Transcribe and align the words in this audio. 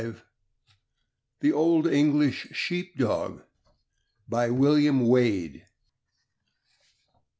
E. 0.01 0.03
D. 0.03 0.15
THE 1.41 1.51
OLD 1.53 1.85
ENGLISH 1.85 2.47
SHEEP 2.53 2.97
DOG. 2.97 3.43
BY 4.27 4.49
WILLIAM 4.49 5.07
WADE. 5.07 5.67